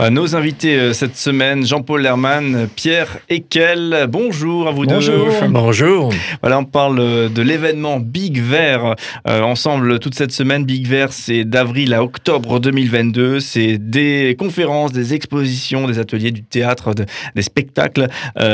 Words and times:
Euh, 0.00 0.10
nos 0.10 0.36
invités 0.36 0.78
euh, 0.78 0.92
cette 0.92 1.16
semaine, 1.16 1.66
Jean-Paul 1.66 2.02
Lerman, 2.02 2.68
Pierre 2.76 3.18
Ekel. 3.28 4.06
Bonjour 4.08 4.68
à 4.68 4.70
vous 4.70 4.84
Bonjour. 4.84 5.26
deux. 5.26 5.48
Bonjour. 5.48 6.14
Voilà, 6.40 6.60
on 6.60 6.64
parle 6.64 7.00
euh, 7.00 7.28
de 7.28 7.42
l'événement 7.42 7.98
Big 7.98 8.40
Vert 8.40 8.94
ensemble 9.24 9.98
toute 9.98 10.14
cette 10.14 10.30
semaine. 10.30 10.64
Big 10.64 10.86
Vert, 10.86 11.12
c'est 11.12 11.44
d'avril 11.44 11.94
à 11.94 12.04
octobre 12.04 12.60
2022. 12.60 13.40
C'est 13.40 13.78
des 13.78 14.36
conférences, 14.38 14.92
des 14.92 15.14
expositions, 15.14 15.88
des 15.88 15.98
ateliers, 15.98 16.30
du 16.30 16.42
théâtre, 16.42 16.94
des 17.34 17.42
spectacles. 17.42 18.08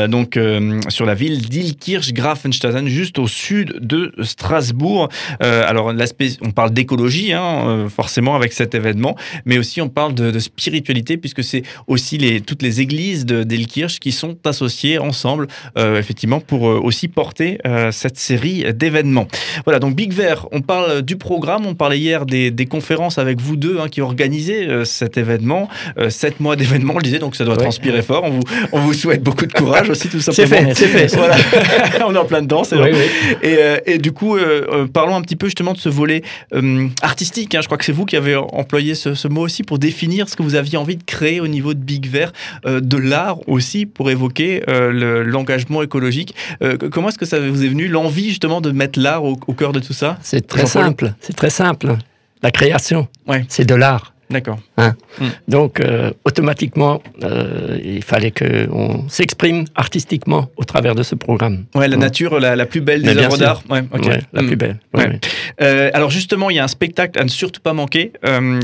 donc 0.09 0.39
sur 0.89 1.07
la 1.07 1.15
ville 1.15 1.43
d'Ilkirch-Grafenstaden, 1.49 2.89
juste 2.89 3.19
au 3.19 3.29
sud 3.29 3.79
de 3.81 4.13
Strasbourg. 4.23 5.09
alors 5.41 5.93
l'aspect, 5.93 6.31
on 6.43 6.51
parle 6.51 6.73
d'écologie, 6.73 7.33
hein, 7.33 7.87
forcément 7.95 8.35
avec 8.35 8.53
cet 8.53 8.75
événement, 8.75 9.17
mais 9.45 9.59
aussi 9.59 9.81
on 9.81 9.89
parle 9.89 10.15
de, 10.15 10.31
de 10.31 10.39
spiritualité 10.39 11.17
puisque 11.17 11.34
que 11.35 11.43
c'est 11.43 11.63
aussi 11.87 12.19
les, 12.19 12.41
toutes 12.41 12.63
les 12.63 12.81
églises 12.81 13.27
d'Elkirch 13.27 14.01
qui 14.01 14.13
sont 14.13 14.37
associées 14.45 14.99
ensemble, 14.99 15.49
euh, 15.79 15.99
effectivement, 15.99 16.41
pour 16.41 16.69
euh, 16.69 16.81
aussi 16.83 17.09
porter 17.09 17.59
euh, 17.67 17.93
cette 17.93 18.19
série 18.19 18.65
d'événements. 18.73 19.29
Voilà, 19.65 19.79
donc 19.79 19.95
Big 19.95 20.13
Vert, 20.13 20.47
on 20.53 20.61
parle 20.61 21.03
du 21.03 21.17
programme, 21.17 21.67
on 21.67 21.75
parlait 21.75 21.99
hier 21.99 22.27
des, 22.27 22.51
des 22.51 22.67
conférences 22.67 23.19
avec 23.19 23.41
vous 23.41 23.57
deux 23.57 23.79
hein, 23.81 23.89
qui 23.89 24.01
organisez 24.01 24.85
cet 24.85 25.19
événement. 25.19 25.69
sept 26.09 26.41
mois 26.41 26.57
d'événements, 26.57 26.95
je 26.99 27.05
disais, 27.05 27.19
donc 27.19 27.37
ça 27.37 27.45
doit 27.45 27.57
transpirer 27.57 28.03
fort. 28.03 28.25
On 28.25 28.31
vous, 28.31 28.43
on 28.73 28.81
vous 28.81 28.95
souhaite 28.95 29.23
beaucoup 29.23 29.47
de 29.47 29.53
courage 29.53 29.91
aussi, 29.91 30.09
tout 30.09 30.21
simplement. 30.21 30.73
C'est 30.75 30.87
fait, 30.87 31.09
c'est 31.09 31.09
fait. 31.09 31.17
Voilà. 31.17 31.37
on 32.07 32.15
est 32.15 32.19
en 32.19 32.25
plein 32.25 32.43
dedans, 32.43 32.65
c'est 32.65 32.77
vrai. 32.77 32.93
Et, 33.43 33.59
et, 33.87 33.99
du 33.99 34.13
coup, 34.13 34.37
parlons 34.93 35.17
un 35.17 35.23
petit 35.23 35.37
peu 35.37 35.47
justement 35.47 35.73
de 35.73 35.79
ce 35.79 35.89
volet 35.89 36.23
artistique. 37.03 37.55
Hein. 37.55 37.61
Je 37.61 37.67
crois 37.67 37.79
que 37.79 37.85
c'est 37.85 37.93
vous 37.93 38.07
qui 38.07 38.17
avez 38.17 38.37
employé 38.37 38.95
ce, 38.95 39.15
ce 39.15 39.29
mot 39.29 39.43
aussi 39.43 39.63
pour 39.63 39.79
définir 39.79 40.29
ce 40.29 40.37
que 40.37 40.43
vous 40.43 40.55
aviez 40.55 40.79
envie 40.79 40.97
de 40.97 41.03
créer 41.03 41.24
au 41.41 41.49
niveau 41.49 41.75
de 41.75 41.79
Big 41.79 42.07
Vert 42.07 42.33
euh, 42.67 42.81
de 42.81 42.97
l'art 42.97 43.39
aussi 43.49 43.87
pour 43.87 44.11
évoquer 44.11 44.63
euh, 44.69 45.25
l'engagement 45.25 45.83
écologique. 45.83 46.35
Euh, 46.63 46.77
comment 46.77 47.09
est-ce 47.09 47.19
que 47.19 47.27
ça 47.27 47.41
vous 47.41 47.65
est 47.65 47.69
venu 47.69 47.89
l'envie 47.89 48.29
justement 48.29 48.61
de 48.61 48.71
mettre 48.71 49.01
l'art 49.01 49.25
au, 49.25 49.37
cœur 49.37 49.73
de 49.73 49.81
tout 49.81 49.93
ça? 49.93 50.19
C'est 50.23 50.47
très 50.47 50.67
simple. 50.67 51.15
C'est 51.21 51.37
très 51.37 51.51
simple. 51.51 51.97
La 52.43 52.51
création, 52.51 53.09
ouais. 53.27 53.45
c'est 53.49 53.65
de 53.65 53.75
l'art. 53.75 54.14
D'accord. 54.31 54.59
Hein. 54.77 54.95
Hmm. 55.21 55.29
Donc, 55.49 55.81
euh, 55.81 56.11
automatiquement, 56.25 57.03
euh, 57.23 57.79
il 57.85 58.03
fallait 58.03 58.31
qu'on 58.31 59.05
s'exprime 59.09 59.65
artistiquement 59.75 60.49
au 60.57 60.65
travers 60.65 60.95
de 60.95 61.03
ce 61.03 61.15
programme. 61.15 61.65
Ouais, 61.75 61.89
la 61.89 61.97
nature, 61.97 62.41
la, 62.41 62.67
plus 62.67 62.81
belle 62.81 63.03
des 63.03 63.17
œuvres 63.17 63.37
d'art. 63.37 63.63
Ouais, 63.69 63.83
la 64.33 64.43
plus 64.43 64.53
hmm. 64.53 64.59
belle. 64.59 64.79
Euh, 65.61 65.91
alors, 65.93 66.11
justement, 66.11 66.51
il 66.51 66.57
y 66.57 66.59
a 66.59 66.65
un 66.65 66.69
spectacle 66.69 67.21
à 67.21 67.25
ne 67.25 67.29
surtout 67.29 67.61
pas 67.61 67.73
manquer. 67.73 68.13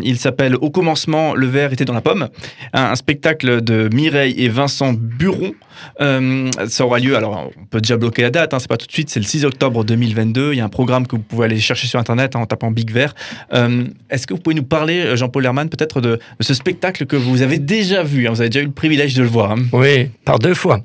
il 0.02 0.18
s'appelle 0.18 0.56
Au 0.56 0.70
commencement, 0.70 1.34
le 1.34 1.46
verre 1.46 1.72
était 1.72 1.84
dans 1.84 1.94
la 1.94 2.00
pomme. 2.00 2.28
Un, 2.72 2.94
spectacle 2.94 3.62
de 3.62 3.88
Mireille 3.92 4.34
et 4.38 4.48
Vincent 4.48 4.92
Buron. 4.92 5.54
Ça 5.98 6.84
aura 6.84 6.98
lieu, 6.98 7.16
alors 7.16 7.50
on 7.60 7.64
peut 7.66 7.80
déjà 7.80 7.96
bloquer 7.96 8.22
la 8.22 8.30
date, 8.30 8.54
hein, 8.54 8.58
c'est 8.58 8.68
pas 8.68 8.76
tout 8.76 8.86
de 8.86 8.92
suite, 8.92 9.10
c'est 9.10 9.20
le 9.20 9.26
6 9.26 9.44
octobre 9.44 9.84
2022. 9.84 10.52
Il 10.52 10.58
y 10.58 10.60
a 10.60 10.64
un 10.64 10.68
programme 10.68 11.06
que 11.06 11.16
vous 11.16 11.22
pouvez 11.22 11.46
aller 11.46 11.58
chercher 11.58 11.86
sur 11.86 11.98
Internet 11.98 12.36
en 12.36 12.46
tapant 12.46 12.70
Big 12.70 12.90
Vert. 12.90 13.14
Est-ce 13.52 14.26
que 14.26 14.34
vous 14.34 14.40
pouvez 14.40 14.56
nous 14.56 14.62
parler, 14.62 15.16
Jean-Paul 15.16 15.44
peut-être 15.70 16.00
de, 16.00 16.18
ce 16.40 16.54
spectacle 16.54 17.06
que 17.06 17.16
vous 17.16 17.42
avez 17.42 17.58
déjà 17.58 18.02
vu. 18.02 18.26
Hein? 18.26 18.32
Vous 18.32 18.40
avez 18.40 18.50
déjà 18.50 18.62
eu 18.62 18.66
le 18.66 18.72
privilège 18.72 19.14
de 19.14 19.22
le 19.22 19.28
voir. 19.28 19.52
Hein? 19.52 19.64
Oui, 19.72 20.10
par 20.24 20.38
deux 20.38 20.54
fois. 20.54 20.80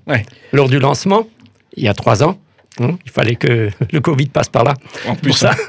Lors 0.51 0.69
du 0.69 0.79
lancement, 0.79 1.27
il 1.75 1.83
y 1.83 1.87
a 1.87 1.93
trois 1.93 2.23
ans, 2.23 2.37
hein, 2.79 2.97
il 3.05 3.11
fallait 3.11 3.35
que 3.35 3.69
le 3.91 3.99
Covid 3.99 4.27
passe 4.27 4.49
par 4.49 4.63
là. 4.63 4.73
En 5.07 5.15
plus, 5.15 5.33
ça. 5.33 5.55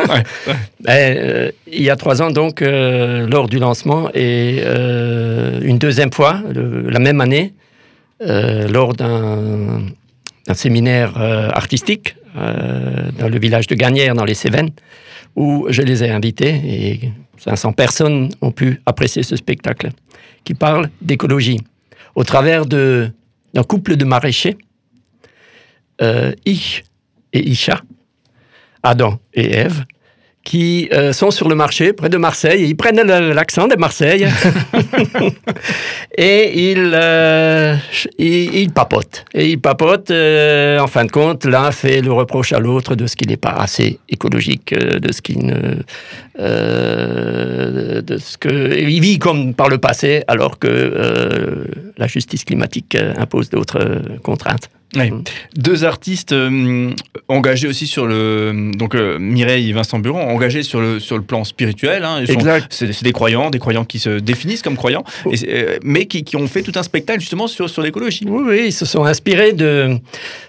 Ben, 0.81 1.17
euh, 1.17 1.51
il 1.67 1.83
y 1.83 1.91
a 1.91 1.97
trois 1.97 2.23
ans, 2.23 2.31
donc, 2.31 2.63
euh, 2.63 3.27
lors 3.27 3.49
du 3.49 3.59
lancement, 3.59 4.09
et 4.15 4.61
euh, 4.63 5.61
une 5.63 5.79
deuxième 5.79 6.13
fois, 6.13 6.41
la 6.55 7.01
même 7.01 7.21
année, 7.21 7.55
lors 8.21 8.95
d'un 8.95 9.87
séminaire 10.55 11.17
artistique 11.19 12.17
dans 12.35 13.29
le 13.29 13.39
village 13.39 13.67
de 13.67 13.75
Gagnères, 13.75 14.15
dans 14.15 14.25
les 14.25 14.35
Cévennes, 14.35 14.71
où 15.35 15.67
je 15.69 15.83
les 15.83 16.03
ai 16.03 16.11
invités 16.11 16.61
et 16.65 17.13
500 17.39 17.73
personnes 17.73 18.31
ont 18.41 18.51
pu 18.51 18.81
apprécier 18.87 19.23
ce 19.23 19.37
spectacle 19.37 19.91
qui 20.45 20.55
parle 20.55 20.91
d'écologie. 21.01 21.61
Au 22.15 22.25
travers 22.25 22.67
d'un 22.67 23.13
couple 23.69 23.97
de 23.97 24.05
maraîchers, 24.05 24.57
euh, 26.01 26.33
Ich 26.45 26.85
et 27.33 27.49
Isha, 27.49 27.81
Adam 28.83 29.19
et 29.35 29.51
Ève, 29.51 29.85
qui 30.47 30.89
euh, 30.93 31.13
sont 31.13 31.33
sur 31.33 31.49
le 31.49 31.57
marché 31.57 31.93
près 31.93 32.09
de 32.09 32.17
Marseille. 32.17 32.69
Ils 32.69 32.77
prennent 32.77 33.03
l'accent 33.03 33.67
de 33.67 33.75
Marseille 33.75 34.29
et 36.17 36.75
euh, 36.77 37.75
ils, 38.17 38.55
ils, 38.55 38.71
papotent. 38.71 39.25
Et 39.35 39.49
ils 39.49 39.61
papotent. 39.61 40.13
Euh, 40.13 40.79
en 40.79 40.87
fin 40.87 41.05
de 41.05 41.11
compte, 41.11 41.45
l'un 41.47 41.73
fait 41.73 42.01
le 42.01 42.13
reproche 42.13 42.53
à 42.53 42.61
l'autre 42.61 42.95
de 42.95 43.09
ce 43.09 43.17
qui 43.17 43.27
n'est 43.27 43.37
pas 43.37 43.57
assez 43.59 43.99
écologique, 44.09 44.73
de 44.73 45.13
ce 45.13 45.21
qui 45.21 45.37
ne, 45.37 45.83
de 48.01 48.17
ce 48.17 48.39
que 48.39 48.79
il 48.79 49.01
vit 49.01 49.19
comme 49.19 49.53
par 49.53 49.69
le 49.69 49.79
passé, 49.79 50.23
alors 50.29 50.61
que 50.61 51.67
la 51.99 52.07
justice 52.07 52.45
climatique 52.45 52.97
impose 53.17 53.51
d'autres 53.51 54.01
contraintes. 54.23 54.71
Mm. 54.95 55.23
Deux 55.57 55.85
artistes 55.85 56.33
euh, 56.33 56.93
engagés 57.29 57.67
aussi 57.67 57.87
sur 57.87 58.07
le 58.07 58.71
donc 58.77 58.95
euh, 58.95 59.19
Mireille 59.19 59.71
et 59.71 59.73
Vincent 59.73 59.99
Buron 59.99 60.21
engagés 60.21 60.63
sur 60.63 60.81
le 60.81 61.01
sur 61.01 61.17
le 61.17 61.23
plan 61.23 61.45
spirituel. 61.45 62.05
Hein, 62.05 62.25
c'est 62.71 63.03
des 63.03 63.13
croyants, 63.13 63.51
des 63.51 63.59
croyants 63.59 63.85
qui 63.85 63.99
se 63.99 64.11
définissent 64.21 64.63
comme 64.63 64.77
croyants, 64.77 65.05
oh. 65.25 65.33
euh, 65.49 65.79
mais 65.83 66.07
qui, 66.07 66.23
qui, 66.23 66.37
ont 66.37 66.47
fait 66.47 66.63
tout 66.63 66.73
un 66.77 66.83
spectacle 66.83 67.21
justement 67.21 67.49
sur 67.49 67.69
sur 67.69 67.83
l'écologie. 67.83 68.25
Oui, 68.29 68.45
oui, 68.47 68.63
ils 68.67 68.73
se 68.73 68.87
sont 68.87 69.05
inspirés 69.05 69.53
de 69.53 69.99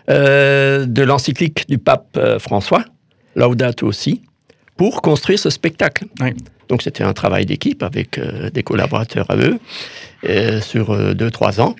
de 0.08 1.02
l'encyclique 1.02 1.68
du 1.68 1.80
pape 1.80 2.20
François, 2.40 2.86
Laudato 3.36 3.88
aussi, 3.88 4.22
pour 4.78 5.02
construire 5.02 5.40
ce 5.40 5.50
spectacle. 5.50 6.06
Donc 6.70 6.84
c'était 6.84 7.04
un 7.04 7.14
travail 7.14 7.46
d'équipe 7.46 7.82
avec 7.82 8.20
des 8.54 8.64
collaborateurs 8.64 9.30
à 9.30 9.38
eux 9.38 9.58
sur 10.62 11.16
deux 11.16 11.32
trois 11.32 11.60
ans 11.60 11.76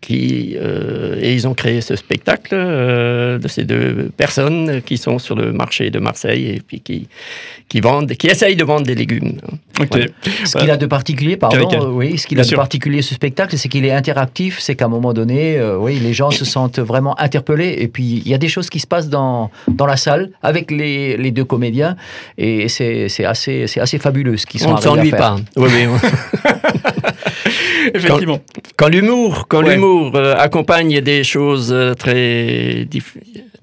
qui, 0.00 0.56
euh, 0.56 1.18
et 1.20 1.34
ils 1.34 1.48
ont 1.48 1.54
créé 1.54 1.80
ce 1.80 1.96
spectacle 1.96 2.50
euh, 2.52 3.38
de 3.38 3.48
ces 3.48 3.64
deux 3.64 4.10
personnes 4.16 4.82
qui 4.82 4.98
sont 4.98 5.18
sur 5.18 5.34
le 5.34 5.52
marché 5.52 5.90
de 5.90 5.98
Marseille 5.98 6.46
et 6.56 6.62
puis 6.66 6.80
qui, 6.80 7.08
qui 7.68 7.80
vendent, 7.80 8.12
qui 8.12 8.28
essayent 8.28 8.56
de 8.56 8.64
vendre 8.64 8.86
des 8.86 8.94
légumes. 8.94 9.40
Ce 10.44 10.58
qu'il 10.58 10.70
a 10.70 10.76
de 10.76 10.86
particulier, 10.86 11.36
pardon, 11.36 11.68
euh, 11.72 11.88
oui, 11.88 12.18
ce 12.18 12.26
qu'il 12.26 12.38
a 12.40 12.44
de 12.44 12.54
particulier 12.54 13.02
ce 13.02 13.14
spectacle, 13.14 13.56
c'est 13.58 13.68
qu'il 13.68 13.84
est 13.84 13.92
interactif, 13.92 14.58
c'est 14.60 14.76
qu'à 14.76 14.84
un 14.84 14.88
moment 14.88 15.12
donné, 15.12 15.60
oui, 15.78 15.98
les 15.98 16.12
gens 16.12 16.30
se 16.30 16.44
sentent 16.44 16.78
vraiment 16.78 17.18
interpellés 17.18 17.76
et 17.78 17.88
puis 17.88 18.22
il 18.24 18.28
y 18.28 18.34
a 18.34 18.38
des 18.38 18.48
choses 18.48 18.70
qui 18.70 18.80
se 18.80 18.86
passent 18.86 19.08
dans, 19.08 19.50
dans 19.68 19.86
la 19.86 19.96
salle 19.96 20.30
avec 20.42 20.70
les, 20.70 21.16
les 21.16 21.30
deux 21.30 21.44
comédiens 21.44 21.96
et 22.38 22.68
c'est 22.68 23.24
assez, 23.24 23.66
c'est 23.66 23.80
assez 23.80 23.98
fabuleux 23.98 24.36
ce 24.36 24.46
qu'ils 24.46 24.60
sont 24.60 24.70
On 24.70 24.76
ne 24.76 24.80
s'ennuie 24.80 25.10
pas. 25.10 25.36
Oui, 25.56 25.68
oui. 25.74 26.08
Effectivement. 27.94 28.40
Quand, 28.76 28.88
l'humour, 28.88 29.46
quand 29.48 29.60
l'humour 29.60 29.85
euh, 30.14 30.34
accompagne 30.36 31.00
des 31.00 31.24
choses 31.24 31.72
euh, 31.72 31.94
très 31.94 32.86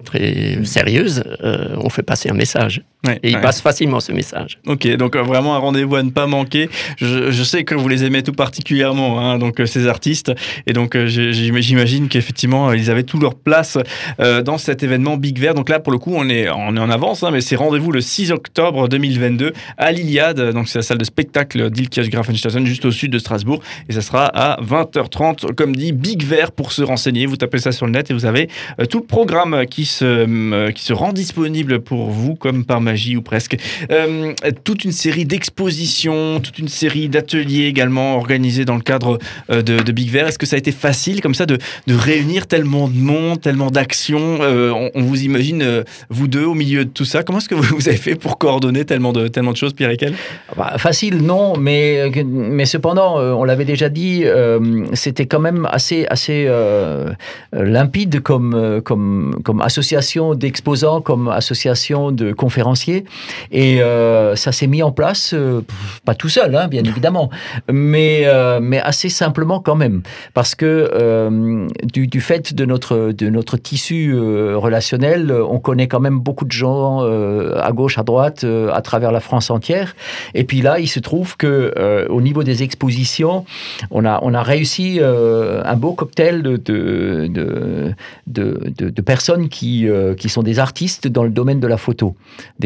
très 0.04 0.58
sérieuse, 0.64 1.24
euh, 1.42 1.76
on 1.78 1.88
fait 1.88 2.02
passer 2.02 2.28
un 2.28 2.34
message. 2.34 2.82
Et 3.22 3.30
il 3.30 3.40
passe 3.40 3.60
facilement 3.60 4.00
ce 4.00 4.12
message. 4.12 4.58
Ok, 4.66 4.86
donc 4.96 5.16
euh, 5.16 5.22
vraiment 5.22 5.54
un 5.54 5.58
rendez-vous 5.58 5.96
à 5.96 6.02
ne 6.02 6.10
pas 6.10 6.26
manquer. 6.26 6.68
Je, 6.98 7.42
sais 7.44 7.64
que 7.64 7.74
vous 7.74 7.88
les 7.88 8.04
aimez 8.04 8.22
tout 8.22 8.32
particulièrement, 8.32 9.20
hein, 9.20 9.38
donc 9.38 9.60
euh, 9.60 9.66
ces 9.66 9.86
artistes, 9.86 10.32
et 10.66 10.72
donc 10.72 10.96
j'imagine 11.06 12.08
qu'effectivement 12.08 12.72
ils 12.72 12.90
avaient 12.90 13.02
tout 13.02 13.18
leur 13.18 13.34
place 13.34 13.78
dans 14.18 14.58
cet 14.58 14.82
événement 14.82 15.16
Big 15.16 15.38
Vert. 15.38 15.54
Donc 15.54 15.68
là, 15.68 15.80
pour 15.80 15.92
le 15.92 15.98
coup, 15.98 16.12
on 16.14 16.28
est, 16.28 16.48
on 16.48 16.76
est 16.76 16.80
en 16.80 16.90
avance, 16.90 17.22
hein, 17.22 17.30
mais 17.30 17.40
c'est 17.40 17.56
rendez-vous 17.56 17.92
le 17.92 18.00
6 18.00 18.32
octobre 18.32 18.88
2022 18.88 19.52
à 19.76 19.92
l'Iliade, 19.92 20.52
donc 20.52 20.68
c'est 20.68 20.78
la 20.78 20.82
salle 20.82 20.98
de 20.98 21.04
spectacle 21.04 21.70
d'Ilkias 21.70 22.08
Grafenstaden, 22.08 22.66
juste 22.66 22.84
au 22.84 22.90
sud 22.90 23.10
de 23.10 23.18
Strasbourg, 23.18 23.62
et 23.88 23.92
ça 23.92 24.00
sera 24.00 24.26
à 24.26 24.60
20h30, 24.62 25.54
comme 25.54 25.76
dit 25.76 25.92
Big 25.92 26.22
Vert 26.24 26.52
pour 26.52 26.72
se 26.72 26.82
renseigner. 26.82 27.26
Vous 27.26 27.36
tapez 27.36 27.58
ça 27.58 27.72
sur 27.72 27.86
le 27.86 27.92
net 27.92 28.10
et 28.10 28.14
vous 28.14 28.26
avez 28.26 28.48
tout 28.90 28.98
le 28.98 29.06
programme 29.06 29.66
qui 29.66 29.84
euh, 30.02 30.70
qui 30.72 30.84
se 30.84 30.92
rend 30.92 31.12
disponible 31.12 31.80
pour 31.80 32.10
vous 32.10 32.34
comme 32.34 32.64
par 32.64 32.80
ou 33.16 33.22
presque. 33.22 33.56
Euh, 33.90 34.32
toute 34.64 34.84
une 34.84 34.92
série 34.92 35.24
d'expositions, 35.24 36.40
toute 36.40 36.58
une 36.58 36.68
série 36.68 37.08
d'ateliers 37.08 37.66
également 37.66 38.16
organisés 38.16 38.64
dans 38.64 38.76
le 38.76 38.82
cadre 38.82 39.18
euh, 39.50 39.62
de, 39.62 39.92
Big 39.92 40.10
Vert. 40.10 40.26
Est-ce 40.26 40.38
que 40.38 40.46
ça 40.46 40.56
a 40.56 40.58
été 40.58 40.72
facile 40.72 41.20
comme 41.20 41.34
ça 41.34 41.46
de, 41.46 41.58
réunir 41.88 42.46
tellement 42.46 42.88
de 42.88 42.96
monde, 42.96 43.40
tellement 43.40 43.70
d'actions 43.70 44.38
on, 44.40 45.02
vous 45.02 45.22
imagine 45.22 45.84
vous 46.10 46.28
deux 46.28 46.44
au 46.44 46.54
milieu 46.54 46.84
de 46.84 46.90
tout 46.90 47.04
ça? 47.04 47.22
Comment 47.22 47.38
est-ce 47.38 47.48
que 47.48 47.54
vous, 47.54 47.88
avez 47.88 47.96
fait 47.96 48.14
pour 48.14 48.38
coordonner 48.38 48.84
tellement 48.84 49.12
de, 49.12 49.28
tellement 49.28 49.52
de 49.52 49.56
choses, 49.56 49.72
Pierre 49.72 49.90
et 49.90 49.96
ah 50.02 50.52
bah, 50.56 50.74
Facile, 50.78 51.18
non, 51.18 51.56
mais, 51.56 52.10
mais 52.24 52.64
cependant, 52.64 53.18
on 53.18 53.44
l'avait 53.44 53.64
déjà 53.64 53.88
dit, 53.88 54.24
c'était 54.94 55.26
quand 55.26 55.40
même 55.40 55.68
assez, 55.70 56.06
assez 56.06 56.48
limpide 57.52 58.20
comme, 58.20 58.80
comme, 58.82 59.60
association 59.62 60.34
d'exposants 60.34 61.00
comme 61.00 61.28
association 61.28 62.10
de 62.10 62.32
conférenciers 62.32 62.83
Et 63.50 63.80
ça 64.34 64.52
s'est 64.52 64.66
mis 64.66 64.82
en 64.82 64.92
place, 64.92 65.34
pas 66.04 66.14
tout 66.14 66.28
seul, 66.28 66.54
hein, 66.56 66.68
bien 66.68 66.82
évidemment, 66.84 67.30
mais, 67.70 68.26
mais 68.60 68.80
assez 68.80 69.08
simplement 69.08 69.60
quand 69.60 69.74
même. 69.74 70.02
Parce 70.34 70.54
que 70.54 71.68
du, 71.92 72.20
fait 72.20 72.54
de 72.54 72.64
notre, 72.64 73.12
de 73.12 73.28
notre 73.28 73.56
tissu 73.56 74.14
relationnel, 74.16 75.32
on 75.32 75.58
connaît 75.58 75.88
quand 75.88 76.00
même 76.00 76.18
beaucoup 76.18 76.44
de 76.44 76.52
gens 76.52 77.00
à 77.00 77.72
gauche, 77.72 77.98
à 77.98 78.02
droite, 78.02 78.44
à 78.44 78.80
travers 78.82 79.12
la 79.12 79.20
France 79.20 79.50
entière. 79.50 79.94
Et 80.34 80.44
puis 80.44 80.62
là, 80.62 80.78
il 80.78 80.88
se 80.88 81.00
trouve 81.00 81.36
que 81.36 82.06
au 82.08 82.20
niveau 82.20 82.42
des 82.42 82.62
expositions, 82.62 83.44
on 83.90 84.04
a, 84.04 84.18
on 84.22 84.34
a 84.34 84.42
réussi 84.42 85.00
un 85.02 85.76
beau 85.76 85.92
cocktail 85.92 86.42
de, 86.42 86.56
de, 86.56 87.94
de, 88.26 89.02
personnes 89.02 89.48
qui, 89.48 89.86
qui 90.18 90.28
sont 90.28 90.42
des 90.42 90.58
artistes 90.58 91.08
dans 91.08 91.24
le 91.24 91.30
domaine 91.30 91.60
de 91.60 91.66
la 91.66 91.76
photo. 91.76 92.16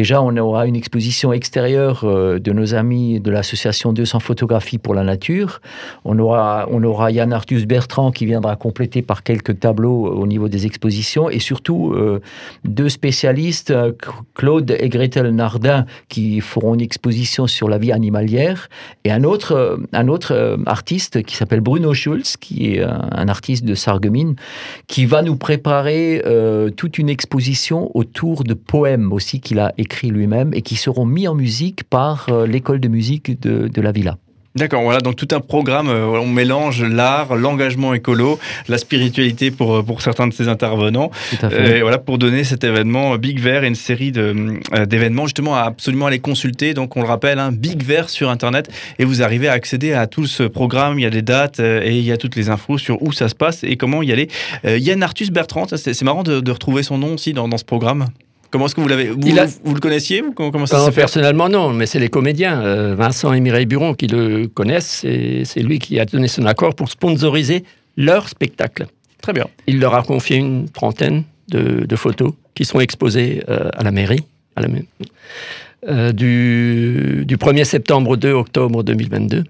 Déjà, 0.09 0.23
on 0.23 0.35
aura 0.39 0.67
une 0.67 0.75
exposition 0.75 1.35
extérieure 1.35 2.01
euh, 2.05 2.39
de 2.39 2.51
nos 2.53 2.75
amis 2.75 3.21
de 3.21 3.31
l'association 3.31 3.93
200 3.93 4.21
photographies 4.21 4.79
pour 4.79 4.95
la 4.95 5.05
nature. 5.05 5.61
On 6.07 6.19
aura, 6.19 6.67
on 6.71 6.83
aura 6.83 7.11
Yann 7.11 7.31
Arthus 7.31 7.67
Bertrand 7.67 8.11
qui 8.11 8.25
viendra 8.25 8.57
compléter 8.57 9.03
par 9.03 9.23
quelques 9.23 9.61
tableaux 9.61 10.07
au 10.07 10.27
niveau 10.27 10.49
des 10.49 10.65
expositions. 10.65 11.29
Et 11.29 11.41
surtout 11.41 11.93
euh, 11.93 12.23
deux 12.65 12.89
spécialistes, 12.89 13.71
euh, 13.71 13.93
Claude 14.33 14.75
et 14.81 14.89
Gretel 14.89 15.29
Nardin, 15.29 15.85
qui 16.09 16.41
feront 16.41 16.73
une 16.73 16.81
exposition 16.81 17.47
sur 17.47 17.69
la 17.69 17.77
vie 17.77 17.93
animalière. 17.93 18.71
Et 19.05 19.13
un 19.13 19.25
autre, 19.25 19.79
un 19.93 20.09
autre 20.09 20.59
artiste 20.65 21.23
qui 21.23 21.37
s'appelle 21.37 21.61
Bruno 21.61 21.93
Schulz, 21.93 22.39
qui 22.39 22.73
est 22.73 22.83
un, 22.83 23.29
artiste 23.29 23.67
de 23.67 23.75
Sarreguemines, 23.75 24.37
qui 24.87 25.05
va 25.05 25.21
nous 25.21 25.37
préparer 25.37 26.23
toute 26.79 26.97
une 26.97 27.11
exposition 27.11 27.91
autour 27.95 28.45
de 28.45 28.55
poèmes 28.55 29.13
aussi 29.13 29.41
qu'il 29.41 29.59
a 29.59 29.75
lui-même 30.07 30.53
et 30.55 30.63
qui 30.63 30.77
seront 30.77 31.07
mis 31.07 31.29
en 31.29 31.35
musique 31.35 31.85
par 31.85 32.29
euh, 32.29 32.47
l'école 32.47 32.81
de 32.81 32.89
musique 32.89 33.41
de, 33.41 33.69
de 33.69 33.81
la 33.81 33.93
Villa. 33.93 34.17
D'accord, 34.59 34.83
voilà, 34.83 35.01
donc 35.01 35.15
tout 35.15 35.29
un 35.33 35.41
programme, 35.41 35.89
euh, 35.89 36.07
on 36.07 36.27
mélange 36.27 36.83
l'art, 36.83 37.37
l'engagement 37.37 37.95
écolo, 37.95 38.41
la 38.67 38.79
spiritualité 38.79 39.53
pour, 39.53 39.77
euh, 39.77 39.83
pour 39.83 40.03
certains 40.03 40.27
de 40.27 40.33
ces 40.33 40.49
intervenants. 40.49 41.11
Et 41.53 41.83
voilà, 41.83 41.99
pour 41.99 42.19
donner 42.19 42.43
cet 42.43 42.65
événement 42.65 43.17
Big 43.19 43.39
Vert 43.39 43.63
et 43.63 43.69
une 43.69 43.77
série 43.77 44.11
d'événements 44.11 45.27
justement 45.27 45.55
à 45.55 45.61
absolument 45.61 46.07
aller 46.07 46.19
consulter. 46.19 46.75
Donc 46.75 46.97
on 46.97 47.03
le 47.03 47.07
rappelle, 47.07 47.39
hein, 47.39 47.53
Big 47.53 47.83
Vert 47.85 48.09
sur 48.09 48.31
Internet 48.31 48.69
et 48.99 49.05
vous 49.05 49.23
arrivez 49.23 49.49
à 49.49 49.53
accéder 49.53 49.93
à 49.93 50.07
tout 50.07 50.27
ce 50.27 50.43
programme. 50.43 50.99
Il 50.99 51.03
y 51.03 51.07
a 51.07 51.11
des 51.11 51.23
dates 51.23 51.61
et 51.61 51.97
il 51.97 52.05
y 52.05 52.11
a 52.11 52.17
toutes 52.17 52.35
les 52.35 52.49
infos 52.51 52.79
sur 52.79 53.01
où 53.03 53.13
ça 53.13 53.29
se 53.29 53.35
passe 53.35 53.63
et 53.63 53.77
comment 53.77 54.03
y 54.03 54.11
aller. 54.11 54.29
Yann 54.65 55.03
Arthus 55.03 55.31
Bertrand, 55.31 55.67
c'est 55.77 56.03
marrant 56.03 56.23
de, 56.23 56.41
de, 56.41 56.51
retrouver 56.51 56.83
son 56.83 56.99
nom 56.99 57.15
aussi 57.15 57.33
dans, 57.33 57.49
dans 57.49 57.59
ce 57.59 57.65
programme. 57.65 58.07
Comment 58.51 58.67
est-ce 58.67 58.75
que 58.75 58.81
vous 58.81 58.89
l'avez 58.89 59.11
vous, 59.11 59.21
vous, 59.65 59.75
le 59.75 59.81
connaissiez 59.81 60.25
comment, 60.35 60.67
ça 60.67 60.91
Personnellement, 60.91 61.49
non, 61.49 61.73
mais 61.73 61.87
c'est 61.87 61.99
les 61.99 62.09
comédiens, 62.09 62.63
euh, 62.63 62.95
Vincent 62.95 63.33
et 63.33 63.41
Mireille 63.41 63.67
Buron, 63.67 63.95
qui 63.95 64.07
le 64.07 64.47
connaissent. 64.47 65.05
Et 65.05 65.43
c'est 65.45 65.61
lui 65.61 65.79
qui 65.79 66.01
a 66.01 66.07
donné 66.07 66.29
son 66.29 66.47
accord 66.47 66.75
pour 66.75 66.89
sponsoriser 66.89 67.65
leur 67.97 68.29
spectacle. 68.29 68.87
Très 69.21 69.33
bien. 69.33 69.47
Il 69.67 69.81
leur 69.81 69.95
a 69.95 70.03
confié 70.03 70.37
une 70.37 70.69
trentaine 70.71 71.25
de, 71.49 71.97
photos 71.97 72.33
qui 72.55 72.65
sont 72.65 72.81
exposées 72.81 73.43
euh, 73.49 73.69
à 73.77 73.83
la 73.83 73.91
mairie, 73.91 74.25
à 74.57 74.63
la, 74.63 74.69
euh, 75.89 76.13
du, 76.13 77.25
du 77.27 77.37
1er 77.37 77.65
septembre 77.65 78.11
au 78.11 78.17
2 78.17 78.33
octobre 78.33 78.83
2022. 78.83 79.45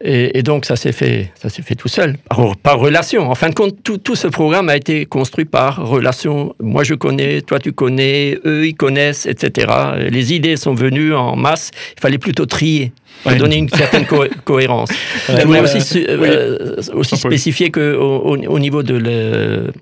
Et, 0.00 0.42
donc 0.42 0.64
ça 0.64 0.76
s'est 0.76 0.92
fait, 0.92 1.32
ça 1.34 1.48
s'est 1.48 1.62
fait 1.62 1.76
tout 1.76 1.88
seul, 1.88 2.16
par, 2.62 2.78
relation. 2.78 3.30
En 3.30 3.34
fin 3.34 3.48
de 3.48 3.54
compte, 3.54 3.82
tout, 3.82 3.96
tout, 3.96 4.16
ce 4.16 4.26
programme 4.26 4.68
a 4.68 4.76
été 4.76 5.06
construit 5.06 5.44
par 5.44 5.86
relation. 5.86 6.54
Moi 6.60 6.82
je 6.84 6.94
connais, 6.94 7.40
toi 7.40 7.58
tu 7.58 7.72
connais, 7.72 8.38
eux 8.44 8.66
ils 8.66 8.74
connaissent, 8.74 9.24
etc. 9.24 9.66
Les 10.10 10.34
idées 10.34 10.56
sont 10.56 10.74
venues 10.74 11.14
en 11.14 11.36
masse. 11.36 11.70
Il 11.96 12.00
fallait 12.00 12.18
plutôt 12.18 12.44
trier. 12.44 12.92
pour 13.22 13.34
donner 13.36 13.56
une 13.56 13.68
certaine 13.68 14.04
cohérence. 14.44 14.90
Je 15.28 15.42
voudrais 15.46 15.60
aussi, 15.60 16.04
euh, 16.08 16.76
aussi 16.92 17.16
spécifier 17.16 17.70
qu'au 17.70 17.80
au, 17.80 18.58
niveau 18.58 18.82
de 18.82 18.96
le, 18.96 19.72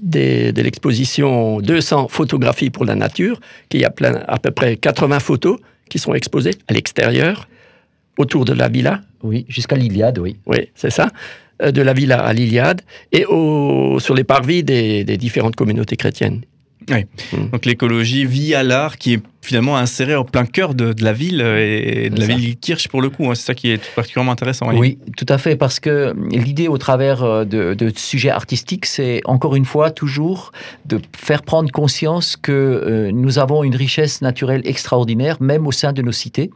de 0.00 0.62
l'exposition 0.62 1.60
200 1.60 2.08
photographies 2.08 2.70
pour 2.70 2.84
la 2.84 2.94
nature, 2.94 3.40
qu'il 3.68 3.80
y 3.80 3.84
a 3.84 3.90
plein, 3.90 4.22
à 4.28 4.38
peu 4.38 4.52
près 4.52 4.76
80 4.76 5.18
photos 5.20 5.58
qui 5.90 5.98
sont 5.98 6.14
exposées 6.14 6.54
à 6.68 6.72
l'extérieur 6.72 7.48
autour 8.18 8.44
de 8.44 8.52
la 8.52 8.68
villa. 8.68 9.00
Oui, 9.22 9.46
jusqu'à 9.48 9.76
l'Iliade, 9.76 10.18
oui. 10.18 10.36
Oui, 10.46 10.68
c'est 10.74 10.90
ça. 10.90 11.10
Euh, 11.62 11.70
de 11.70 11.82
la 11.82 11.92
villa 11.92 12.18
à 12.18 12.32
l'Iliade 12.32 12.82
et 13.12 13.24
au, 13.26 14.00
sur 14.00 14.14
les 14.14 14.24
parvis 14.24 14.64
des, 14.64 15.04
des 15.04 15.16
différentes 15.16 15.54
communautés 15.54 15.96
chrétiennes. 15.96 16.40
Oui. 16.90 17.04
Mm. 17.32 17.50
Donc 17.50 17.64
l'écologie 17.64 18.26
via 18.26 18.62
l'art 18.62 18.98
qui 18.98 19.14
est 19.14 19.22
finalement 19.44 19.76
inséré 19.76 20.14
au 20.14 20.24
plein 20.24 20.46
cœur 20.46 20.74
de, 20.74 20.94
la 21.00 21.12
ville 21.12 21.40
et 21.40 22.10
de 22.10 22.18
la 22.18 22.26
ville 22.26 22.56
Kirch 22.56 22.88
pour 22.88 23.02
le 23.02 23.10
coup. 23.10 23.30
Hein. 23.30 23.34
C'est 23.34 23.46
ça 23.46 23.54
qui 23.54 23.70
est 23.70 23.94
particulièrement 23.94 24.32
intéressant. 24.32 24.72
Oui, 24.72 24.98
tout 25.16 25.26
à 25.28 25.38
fait, 25.38 25.56
parce 25.56 25.80
que 25.80 26.14
l'idée 26.30 26.68
au 26.68 26.78
travers 26.78 27.22
euh, 27.22 27.44
de, 27.44 27.74
de 27.74 27.92
sujets 27.94 28.30
artistiques, 28.30 28.86
c'est 28.86 29.20
encore 29.24 29.54
une 29.56 29.64
fois 29.64 29.90
toujours 29.90 30.52
de 30.86 31.00
faire 31.16 31.42
prendre 31.42 31.70
conscience 31.70 32.36
que 32.36 32.52
euh, 32.52 33.10
nous 33.12 33.38
avons 33.38 33.64
une 33.64 33.76
richesse 33.76 34.22
naturelle 34.22 34.62
extraordinaire, 34.64 35.36
même 35.40 35.66
au 35.66 35.72
sein 35.72 35.92
de 35.92 36.02
nos 36.02 36.12
cités, 36.12 36.50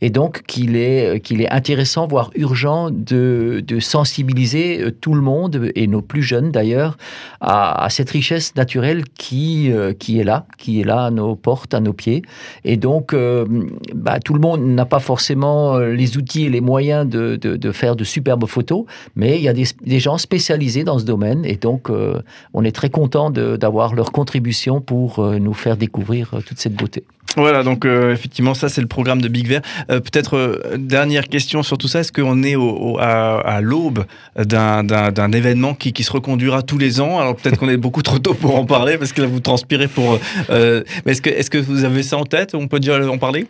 et 0.00 0.10
donc 0.10 0.42
qu'il 0.46 0.76
est, 0.76 1.16
euh, 1.16 1.18
qu'il 1.18 1.40
est 1.42 1.50
intéressant, 1.50 2.06
voire 2.06 2.30
urgent, 2.34 2.90
de, 2.90 3.62
de, 3.66 3.80
sensibiliser 3.80 4.84
tout 5.00 5.14
le 5.14 5.20
monde, 5.20 5.70
et 5.74 5.86
nos 5.86 6.02
plus 6.02 6.22
jeunes 6.22 6.50
d'ailleurs, 6.50 6.96
à, 7.40 7.84
à, 7.84 7.90
cette 7.90 8.10
richesse 8.10 8.54
naturelle 8.56 9.04
qui, 9.16 9.72
qui 9.98 10.20
est 10.20 10.24
là, 10.24 10.46
qui 10.58 10.80
est 10.80 10.84
là 10.84 11.06
à 11.06 11.10
nos 11.10 11.34
portes, 11.34 11.74
à 11.74 11.80
nos 11.80 11.92
pieds, 11.92 12.22
et 12.64 12.76
donc, 12.76 13.12
euh, 13.12 13.46
bah, 13.94 14.20
tout 14.20 14.34
le 14.34 14.40
monde 14.40 14.62
n'a 14.62 14.86
pas 14.86 15.00
forcément 15.00 15.76
euh, 15.76 15.92
les 15.92 16.16
outils 16.16 16.44
et 16.44 16.48
les 16.48 16.60
moyens 16.60 17.08
de, 17.08 17.72
faire 17.72 17.96
de 17.96 18.04
superbes 18.04 18.46
photos, 18.46 18.84
mais 19.16 19.36
il 19.38 19.42
y 19.42 19.48
a 19.48 19.52
des, 19.52 19.64
des, 19.84 20.00
gens 20.00 20.18
spécialisés 20.18 20.84
dans 20.84 20.98
ce 20.98 21.04
domaine. 21.04 21.44
Et 21.44 21.56
donc, 21.56 21.90
euh, 21.90 22.20
on 22.54 22.64
est 22.64 22.72
très 22.72 22.90
content 22.90 23.30
d'avoir 23.30 23.94
leur 23.94 24.12
contribution 24.12 24.80
pour 24.80 25.20
nous 25.22 25.54
faire 25.54 25.76
découvrir 25.76 26.30
toute 26.46 26.58
cette 26.58 26.74
beauté. 26.74 27.04
Voilà, 27.36 27.62
donc 27.62 27.84
effectivement, 27.84 28.54
ça 28.54 28.68
c'est 28.68 28.80
le 28.80 28.86
programme 28.86 29.20
de 29.22 29.28
Big 29.28 29.46
Vert. 29.46 29.62
Peut-être 29.88 30.62
dernière 30.76 31.28
question 31.28 31.62
sur 31.62 31.78
tout 31.78 31.88
ça, 31.88 32.00
est-ce 32.00 32.12
qu'on 32.12 32.42
est 32.42 32.56
au, 32.56 32.98
à, 32.98 33.60
l'aube 33.60 34.04
d'un 34.36 35.32
événement 35.32 35.74
qui, 35.74 35.92
qui, 35.92 36.02
se 36.02 36.12
reconduira 36.12 36.62
tous 36.62 36.78
les 36.78 37.00
ans? 37.00 37.18
Alors 37.18 37.36
peut-être 37.36 37.58
qu'on 37.58 37.68
est 37.68 37.76
beaucoup 37.76 38.02
trop 38.02 38.18
tôt 38.18 38.34
pour 38.34 38.56
en 38.56 38.66
parler 38.66 38.98
parce 38.98 39.12
que 39.12 39.22
là 39.22 39.28
vous 39.28 39.40
transpirez 39.40 39.88
pour. 39.88 40.18
mais 40.48 40.82
est-ce 41.06 41.22
que, 41.22 41.30
est 41.30 41.42
-ce 41.42 41.50
que 41.50 41.58
vous 41.58 41.84
avez 41.84 42.02
ça 42.02 42.16
en 42.16 42.24
tête? 42.24 42.54
On 42.54 42.66
peut 42.66 42.80
déjà 42.80 42.98
en 43.08 43.18
parler? 43.18 43.46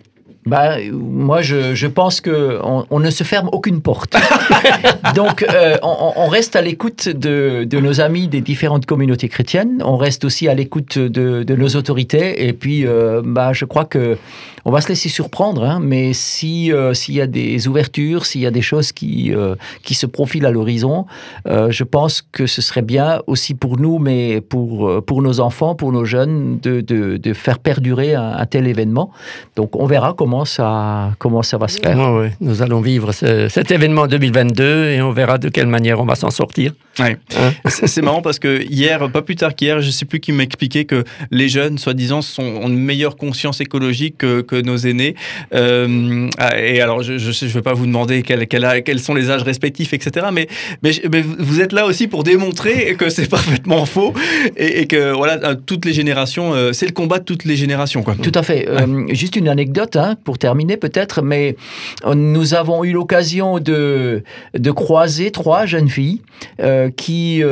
Bah, 0.47 0.77
moi, 0.91 1.43
je, 1.43 1.75
je 1.75 1.87
pense 1.87 2.23
qu'on 2.23 2.87
on 2.89 3.01
ne 3.01 3.11
se 3.11 3.25
ferme 3.25 3.51
aucune 3.53 3.83
porte. 3.83 4.17
Donc, 5.15 5.43
euh, 5.43 5.77
on, 5.83 6.13
on, 6.17 6.29
reste 6.29 6.57
à 6.57 6.63
l'écoute 6.63 7.09
de, 7.11 7.65
de, 7.65 7.79
nos 7.79 8.01
amis 8.01 8.27
des 8.27 8.41
différentes 8.41 8.87
communautés 8.87 9.29
chrétiennes. 9.29 9.83
On 9.85 9.99
reste 9.99 10.25
aussi 10.25 10.49
à 10.49 10.55
l'écoute 10.55 10.99
de, 10.99 11.43
de, 11.43 11.55
nos 11.57 11.69
autorités. 11.69 12.47
Et 12.47 12.55
puis, 12.55 12.87
euh, 12.87 13.21
bah, 13.23 13.53
je 13.53 13.67
crois 13.67 13.85
que 13.85 14.17
on 14.65 14.71
va 14.71 14.81
se 14.81 14.89
laisser 14.89 15.09
surprendre, 15.09 15.65
hein, 15.65 15.81
mais 15.83 16.13
si 16.13 16.73
euh, 16.73 16.95
s'il 16.95 17.15
y 17.15 17.21
a 17.21 17.27
des 17.27 17.69
ouvertures, 17.69 18.27
s'il 18.27 18.41
y 18.41 18.47
a 18.47 18.51
des 18.51 18.63
choses 18.63 18.93
qui 18.93 19.33
euh, 19.33 19.55
qui 19.83 19.95
se 19.95 20.07
profilent 20.07 20.47
à 20.47 20.51
l'horizon, 20.51 21.07
euh, 21.47 21.71
je 21.71 21.85
pense 21.85 22.23
que 22.33 22.47
ce 22.47 22.63
serait 22.63 22.83
bien 22.83 23.21
aussi 23.27 23.55
pour 23.55 23.79
nous, 23.79 23.99
mais 23.99 24.41
pour 24.41 25.05
pour 25.05 25.23
nos 25.23 25.41
enfants, 25.41 25.75
pour 25.75 25.93
nos 25.93 26.05
jeunes, 26.05 26.59
de, 26.61 26.81
de, 26.81 27.17
de 27.17 27.33
faire 27.33 27.59
perdurer 27.59 28.15
un, 28.15 28.45
tel 28.47 28.67
événement. 28.67 29.11
Donc 29.57 29.77
on 29.77 29.87
verra 29.87 30.15
comment 30.17 30.45
ça 30.45 31.13
comment 31.19 31.43
ça 31.43 31.59
va 31.59 31.69
se 31.69 31.79
faire. 31.79 31.97
Nous 32.41 32.63
allons 32.63 32.81
vivre 32.81 33.13
cet 33.13 33.71
événement 33.71 34.07
2022 34.07 34.91
et 34.91 35.03
on 35.03 35.13
verra 35.13 35.39
de 35.39 35.49
quelle 35.49 35.67
manière 35.67 36.01
on 36.01 36.07
va 36.07 36.15
s'en 36.15 36.31
sortir. 36.31 36.73
Ouais. 36.99 37.17
Hein 37.39 37.53
c'est 37.67 38.03
marrant 38.03 38.23
parce 38.23 38.39
que 38.39 38.63
hier, 38.63 39.11
pas 39.11 39.23
plus 39.23 39.37
tard 39.37 39.55
qu'hier, 39.55 39.81
je 39.81 39.91
sais 39.91 40.05
plus 40.05 40.21
qui 40.21 40.33
m'expliquait 40.33 40.85
que 40.85 41.05
les 41.31 41.49
jeunes, 41.49 41.79
soi-disant, 41.79 42.21
ont 42.39 42.69
une 42.69 42.79
meilleure 42.79 43.17
conscience 43.17 43.61
écologique 43.61 44.19
que 44.19 44.41
que 44.51 44.61
nos 44.61 44.77
aînés. 44.77 45.15
Euh, 45.55 46.29
ah, 46.39 46.59
et 46.59 46.81
alors, 46.81 47.03
je 47.03 47.13
ne 47.13 47.51
vais 47.51 47.63
pas 47.63 47.73
vous 47.73 47.87
demander 47.87 48.23
quel, 48.23 48.47
quels 48.49 48.99
sont 48.99 49.15
les 49.15 49.31
âges 49.31 49.43
respectifs, 49.43 49.93
etc. 49.93 50.27
Mais, 50.33 50.49
mais, 50.83 50.93
vous 51.39 51.61
êtes 51.61 51.73
là 51.73 51.87
aussi 51.87 52.09
pour 52.09 52.25
démontrer 52.25 52.97
que 52.97 53.09
c'est 53.11 53.29
parfaitement 53.39 53.87
faux 53.87 54.13
et, 54.57 54.87
que 54.87 55.13
voilà, 55.13 55.55
toutes 55.55 55.85
les 55.85 55.93
générations, 55.93 56.53
euh, 56.53 56.73
c'est 56.73 56.87
le 56.87 56.93
combat 56.93 57.21
de 57.21 57.25
toutes 57.25 57.45
les 57.45 57.57
générations. 57.57 58.03
Quoi. 58.03 58.17
Tout 58.21 58.33
à 58.35 58.43
fait. 58.43 58.69
Euh, 58.69 59.07
juste 59.15 59.37
une 59.37 59.49
anecdote. 59.49 59.97
Hein, 59.97 60.17
pour 60.25 60.39
terminer 60.39 60.77
peut-être, 60.77 61.23
mais 61.23 61.57
nous 62.15 62.55
avons 62.55 62.85
eu 62.85 62.93
l'occasion 62.93 63.59
de, 63.59 64.23
de 64.55 64.71
croiser 64.71 65.31
trois 65.31 65.67
jeunes 65.67 65.89
filles 65.89 66.23
qui, 66.97 67.43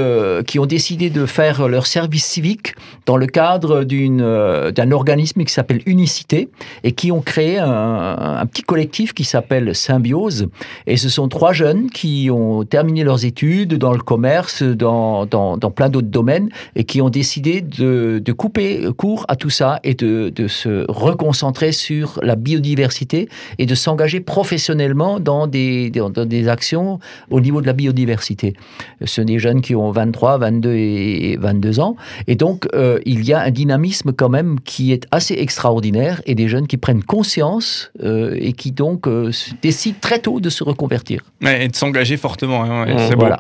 qui 0.47 0.59
ont 0.59 0.67
décidé 0.67 1.11
de 1.11 1.27
faire 1.27 1.69
leur 1.69 1.87
service 1.87 2.25
civique 2.25 2.75
dans 3.07 3.17
le 3.17 3.27
cadre 3.27 3.85
d'un 3.85 4.91
organisme 4.91 5.45
qui 5.45 5.53
s'appelle 5.53 5.83
Unicité 5.87 6.49
et 6.85 6.88
qui 6.93 7.13
ont 7.13 7.21
créé 7.21 7.59
un, 7.59 8.45
petit 8.47 8.63
collectif 8.63 9.13
qui 9.13 9.25
s'appelle 9.25 9.75
Symbiose. 9.75 10.49
Et 10.87 10.97
ce 10.97 11.09
sont 11.09 11.29
trois 11.29 11.53
jeunes 11.53 11.91
qui 11.91 12.31
ont 12.31 12.65
terminé 12.65 13.05
leurs 13.05 13.25
études 13.25 13.75
dans 13.75 13.93
le 13.93 13.99
commerce, 13.99 14.63
dans, 14.63 15.27
plein 15.75 15.89
d'autres 15.89 16.09
domaines 16.09 16.49
et 16.77 16.85
qui 16.85 17.01
ont 17.01 17.11
décidé 17.11 17.61
de, 17.61 18.33
couper 18.33 18.87
court 18.97 19.25
à 19.29 19.37
tout 19.37 19.51
ça 19.51 19.81
et 19.85 19.95
de, 19.95 20.33
se 20.49 20.85
reconcentrer 20.91 21.73
sur 21.73 22.19
la 22.23 22.37
biodiversité 22.37 23.29
et 23.59 23.67
de 23.67 23.75
s'engager 23.75 24.21
professionnellement 24.21 25.21
dans 25.21 25.47
des, 25.47 25.91
dans 25.91 26.11
des 26.11 26.49
actions 26.49 26.99
au 27.31 27.41
niveau 27.41 27.61
de 27.61 27.67
la 27.67 27.73
biodiversité. 27.73 28.55
Ce 29.01 29.07
sont 29.07 29.25
des 29.25 29.39
jeunes 29.39 29.61
qui 29.61 29.75
ont 29.75 29.91
23, 29.91 30.39
22 30.39 30.75
et 30.75 31.37
22 31.41 31.81
ans. 31.81 31.97
Et 32.27 32.35
donc, 32.35 32.67
euh, 32.75 32.99
il 33.05 33.25
y 33.25 33.33
a 33.33 33.41
un 33.41 33.51
dynamisme 33.51 34.13
quand 34.13 34.29
même 34.29 34.61
qui 34.61 34.93
est 34.93 35.07
assez 35.11 35.35
extraordinaire 35.35 36.23
et 36.27 36.35
des 36.35 36.49
jeunes 36.49 36.67
qui 36.67 36.78
prennent 36.79 37.03
conscience 37.03 37.91
euh, 38.03 38.37
et 38.39 38.53
qui 38.53 38.73
donc 38.73 39.07
euh, 39.07 39.31
décident 39.63 39.97
très 40.01 40.19
tôt 40.19 40.41
de 40.41 40.51
se 40.51 40.65
reconvertir. 40.65 41.23
et 41.43 41.69
de 41.69 41.77
s'engager 41.77 42.17
fortement. 42.17 42.65
Hein, 42.65 42.87
c'est 43.09 43.15
voilà. 43.15 43.39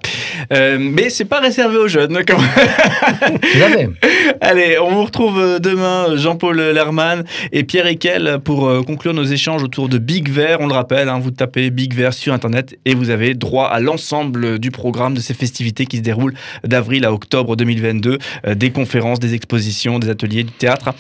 mais 0.78 1.10
c'est 1.10 1.24
pas 1.24 1.40
réservé 1.40 1.76
aux 1.76 1.88
jeunes. 1.88 2.18
Quand 2.26 2.38
Allez, 4.40 4.78
on 4.78 4.90
vous 4.90 5.04
retrouve 5.04 5.60
demain, 5.60 6.16
Jean-Paul 6.16 6.56
Lerman 6.56 7.24
et 7.52 7.64
Pierre 7.64 7.86
Ekel, 7.86 8.38
pour 8.44 8.70
conclure 8.86 9.14
nos 9.14 9.24
échanges 9.24 9.62
autour 9.62 9.88
de 9.88 9.98
Big 9.98 10.30
Vert. 10.30 10.58
On 10.60 10.66
le 10.66 10.74
rappelle, 10.74 11.08
hein, 11.08 11.18
vous 11.18 11.30
tapez 11.30 11.70
Big 11.70 11.94
Vert 11.94 12.14
sur 12.14 12.32
Internet 12.32 12.78
et 12.84 12.94
vous 12.94 13.10
avez 13.10 13.34
droit 13.34 13.66
à 13.66 13.80
l'ensemble 13.80 14.58
du 14.58 14.70
programme 14.70 15.14
de 15.14 15.20
ces 15.20 15.34
festivités 15.34 15.86
qui 15.86 15.98
se 15.98 16.02
déroulent 16.02 16.34
d'avril 16.64 17.04
à 17.04 17.12
octobre 17.12 17.56
2022. 17.56 18.18
des 18.54 18.70
conférences, 18.70 19.20
des 19.20 19.34
expositions, 19.34 19.98
des 19.98 20.08
ateliers, 20.08 20.44
du 20.44 20.52
théâtre 20.52 20.94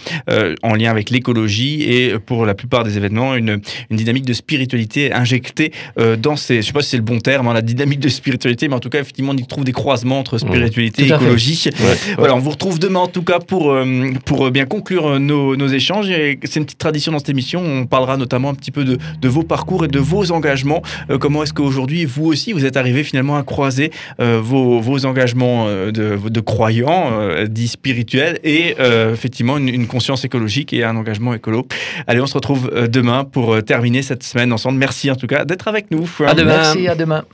en 0.62 0.74
lien 0.74 0.90
avec 0.90 1.10
l'écologie 1.10 1.82
et 1.82 2.18
pour 2.28 2.44
la 2.44 2.54
plupart 2.54 2.84
des 2.84 2.98
événements, 2.98 3.34
une, 3.34 3.62
une 3.88 3.96
dynamique 3.96 4.26
de 4.26 4.34
spiritualité 4.34 5.14
injectée 5.14 5.72
euh, 5.98 6.14
dans 6.14 6.36
ces, 6.36 6.60
je 6.60 6.66
sais 6.66 6.74
pas 6.74 6.82
si 6.82 6.90
c'est 6.90 6.98
le 6.98 7.02
bon 7.02 7.20
terme, 7.20 7.48
hein, 7.48 7.54
la 7.54 7.62
dynamique 7.62 8.00
de 8.00 8.10
spiritualité, 8.10 8.68
mais 8.68 8.74
en 8.74 8.80
tout 8.80 8.90
cas, 8.90 9.00
effectivement, 9.00 9.32
on 9.32 9.36
y 9.36 9.46
trouve 9.46 9.64
des 9.64 9.72
croisements 9.72 10.18
entre 10.18 10.36
spiritualité 10.36 11.04
et 11.04 11.06
écologie. 11.06 11.70
Voilà, 12.18 12.34
on 12.34 12.38
vous 12.38 12.50
retrouve 12.50 12.78
demain, 12.78 13.00
en 13.00 13.06
tout 13.06 13.22
cas, 13.22 13.38
pour, 13.38 13.72
euh, 13.72 14.12
pour 14.26 14.46
euh, 14.46 14.50
bien 14.50 14.66
conclure 14.66 15.18
nos, 15.18 15.56
nos 15.56 15.68
échanges. 15.68 16.08
C'est 16.44 16.56
une 16.56 16.66
petite 16.66 16.78
tradition 16.78 17.12
dans 17.12 17.18
cette 17.18 17.30
émission. 17.30 17.62
On 17.64 17.86
parlera 17.86 18.18
notamment 18.18 18.50
un 18.50 18.54
petit 18.54 18.72
peu 18.72 18.84
de, 18.84 18.98
de 19.18 19.28
vos 19.28 19.42
parcours 19.42 19.86
et 19.86 19.88
de 19.88 19.98
vos 19.98 20.30
engagements. 20.30 20.82
comment 21.20 21.42
est-ce 21.42 21.54
qu'aujourd'hui, 21.54 22.04
vous 22.04 22.26
aussi, 22.26 22.52
vous 22.52 22.66
êtes 22.66 22.76
arrivé 22.76 23.04
finalement 23.04 23.38
à 23.38 23.42
croiser 23.42 23.90
vos, 24.18 24.80
vos 24.80 25.06
engagements 25.06 25.66
de, 25.66 25.90
de 26.28 26.40
croyants, 26.40 27.12
dits 27.48 27.68
spirituels, 27.68 28.38
et 28.44 28.74
effectivement 29.12 29.56
une, 29.56 29.68
une 29.68 29.86
conscience 29.86 30.26
écologique 30.26 30.74
et 30.74 30.84
un 30.84 30.96
engagement 30.96 31.32
écolo. 31.32 31.66
Allez, 32.06 32.17
on 32.20 32.26
se 32.26 32.34
retrouve 32.34 32.70
euh, 32.74 32.86
demain 32.86 33.24
pour 33.24 33.54
euh, 33.54 33.62
terminer 33.62 34.02
cette 34.02 34.22
semaine 34.22 34.52
ensemble. 34.52 34.78
Merci 34.78 35.10
en 35.10 35.16
tout 35.16 35.26
cas 35.26 35.44
d'être 35.44 35.68
avec 35.68 35.90
nous. 35.90 36.08
À 36.26 36.34
demain. 36.34 36.56
Merci, 36.56 36.88
à 36.88 36.94
demain. 36.94 37.24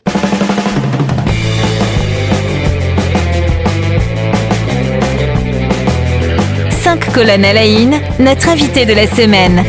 Cinq 6.71 7.12
colonnes 7.12 7.45
à 7.45 7.53
la 7.53 7.64
notre 8.19 8.49
invité 8.49 8.85
de 8.85 8.93
la 8.93 9.07
semaine. 9.07 9.64